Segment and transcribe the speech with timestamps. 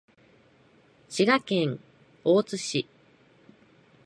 [1.09, 1.79] 滋賀県
[2.23, 2.89] 大津市